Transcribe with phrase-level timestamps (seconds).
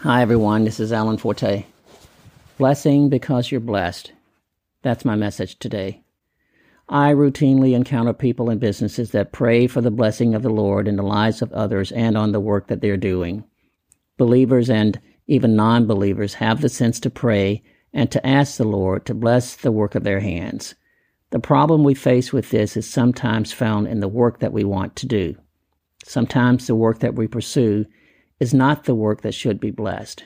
[0.00, 0.64] Hi, everyone.
[0.64, 1.64] This is Alan Forte.
[2.58, 4.12] Blessing because you're blessed.
[4.82, 6.02] That's my message today.
[6.86, 10.96] I routinely encounter people and businesses that pray for the blessing of the Lord in
[10.96, 13.44] the lives of others and on the work that they're doing.
[14.18, 17.62] Believers and even non believers have the sense to pray
[17.94, 20.74] and to ask the Lord to bless the work of their hands.
[21.30, 24.94] The problem we face with this is sometimes found in the work that we want
[24.96, 25.36] to do.
[26.04, 27.86] Sometimes the work that we pursue
[28.38, 30.24] is not the work that should be blessed.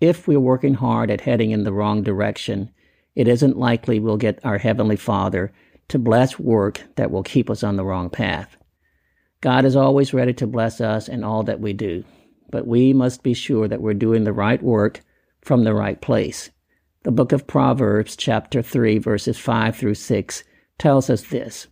[0.00, 2.70] If we're working hard at heading in the wrong direction,
[3.14, 5.52] it isn't likely we'll get our Heavenly Father
[5.88, 8.56] to bless work that will keep us on the wrong path.
[9.40, 12.04] God is always ready to bless us in all that we do,
[12.50, 15.00] but we must be sure that we're doing the right work
[15.40, 16.50] from the right place.
[17.04, 20.44] The book of Proverbs, chapter 3, verses 5 through 6,
[20.78, 21.66] tells us this.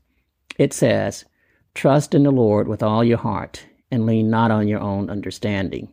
[0.59, 1.25] It says,
[1.75, 5.93] Trust in the Lord with all your heart and lean not on your own understanding.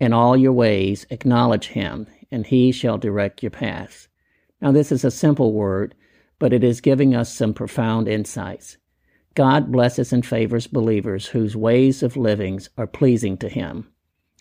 [0.00, 4.08] In all your ways acknowledge him, and he shall direct your paths.
[4.60, 5.94] Now, this is a simple word,
[6.38, 8.76] but it is giving us some profound insights.
[9.34, 13.88] God blesses and favors believers whose ways of living are pleasing to him.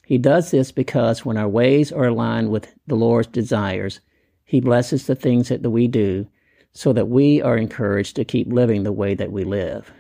[0.06, 4.02] He does this because when our ways are aligned with the Lord's desires,
[4.44, 6.28] he blesses the things that we do
[6.74, 9.92] so that we are encouraged to keep living the way that we live.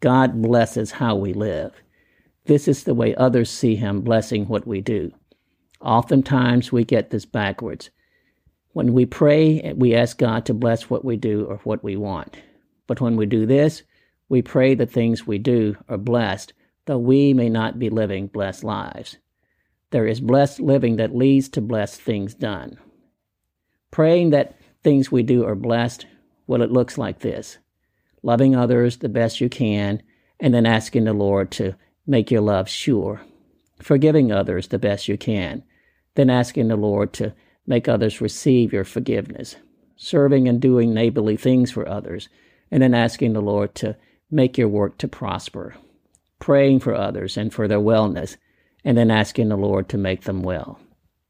[0.00, 1.72] God blesses how we live.
[2.46, 5.12] This is the way others see Him blessing what we do.
[5.80, 7.90] Oftentimes we get this backwards.
[8.72, 12.36] When we pray, we ask God to bless what we do or what we want.
[12.86, 13.82] But when we do this,
[14.28, 16.52] we pray the things we do are blessed,
[16.86, 19.16] though we may not be living blessed lives.
[19.90, 22.78] There is blessed living that leads to blessed things done.
[23.90, 26.06] Praying that things we do are blessed,
[26.46, 27.58] well, it looks like this
[28.22, 30.02] loving others the best you can,
[30.40, 31.74] and then asking the Lord to
[32.06, 33.22] make your love sure,
[33.80, 35.62] forgiving others the best you can,
[36.14, 37.34] then asking the Lord to
[37.66, 39.56] make others receive your forgiveness,
[39.96, 42.28] serving and doing neighborly things for others,
[42.70, 43.96] and then asking the Lord to
[44.30, 45.74] make your work to prosper,
[46.38, 48.36] praying for others and for their wellness,
[48.84, 50.78] and then asking the Lord to make them well.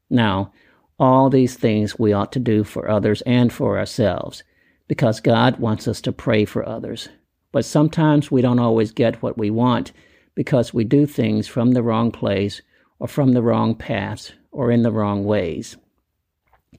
[0.09, 0.51] Now,
[0.99, 4.43] all these things we ought to do for others and for ourselves,
[4.87, 7.09] because God wants us to pray for others.
[7.51, 9.91] But sometimes we don't always get what we want
[10.35, 12.61] because we do things from the wrong place
[12.99, 15.77] or from the wrong paths or in the wrong ways.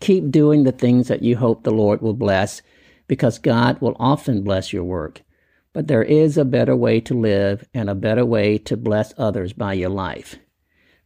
[0.00, 2.62] Keep doing the things that you hope the Lord will bless
[3.08, 5.22] because God will often bless your work.
[5.72, 9.52] But there is a better way to live and a better way to bless others
[9.52, 10.36] by your life.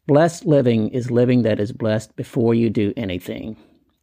[0.06, 3.56] Blessed living is living that is blessed before you do anything.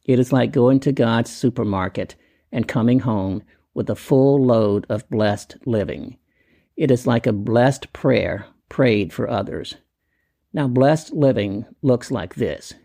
[0.06, 2.16] It is like going to God's supermarket
[2.52, 3.44] and coming home
[3.74, 6.18] with a full load of blessed living.
[6.78, 9.76] It is like a blessed prayer prayed for others.
[10.54, 12.76] Now, blessed living looks like this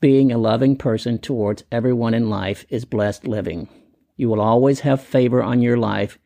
[0.00, 3.68] being a loving person towards everyone in life is blessed living.
[4.16, 6.18] You will always have favor on your life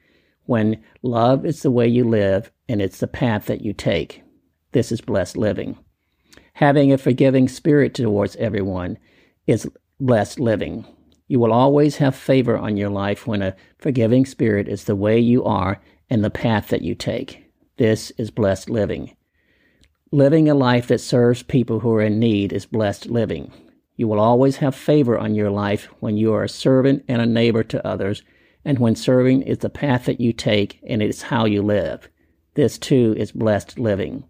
[0.45, 4.23] when love is the way you live and it's the path that you take.
[4.71, 5.77] This is blessed living.
[6.55, 8.97] Having a forgiving spirit towards everyone
[9.49, 9.69] is
[9.99, 10.87] blessed living.
[11.27, 15.19] You will always have favor on your life when a forgiving spirit is the way
[15.19, 15.81] you are
[16.15, 17.45] and the path that you take.
[17.77, 19.17] This is blessed living.
[20.13, 23.51] Living a life that serves people who are in need is blessed living.
[23.97, 27.27] You will always have favor on your life when you are a servant and a
[27.27, 28.23] neighbor to others,
[28.65, 32.09] and when serving is the path that you take and it is how you live.
[32.55, 34.23] This too is blessed living.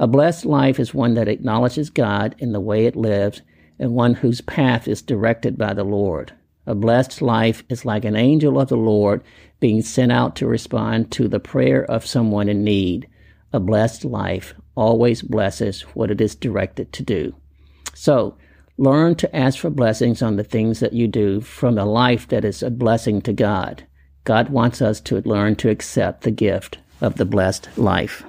[0.00, 3.42] A blessed life is one that acknowledges God in the way it lives
[3.78, 6.32] and one whose path is directed by the Lord.
[6.66, 9.22] A blessed life is like an angel of the Lord
[9.58, 13.08] being sent out to respond to the prayer of someone in need.
[13.52, 17.34] A blessed life always blesses what it is directed to do.
[17.94, 18.36] So,
[18.78, 22.44] learn to ask for blessings on the things that you do from a life that
[22.44, 23.84] is a blessing to God.
[24.24, 28.24] God wants us to learn to accept the gift of the blessed life.